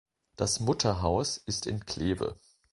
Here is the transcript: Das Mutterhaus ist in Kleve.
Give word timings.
Das 0.35 0.59
Mutterhaus 0.59 1.37
ist 1.37 1.67
in 1.67 1.85
Kleve. 1.85 2.35